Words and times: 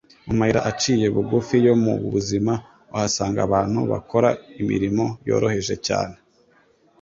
Mu 0.27 0.33
mayira 0.39 0.61
aciye 0.71 1.05
bugufi 1.15 1.55
yo 1.65 1.73
mu 1.83 1.93
buzima, 2.13 2.53
uhasanga 2.95 3.39
abantu 3.47 3.79
bakora 3.91 4.29
imirimo 4.61 5.05
yoroheje 5.27 5.75
cyane, 5.87 6.15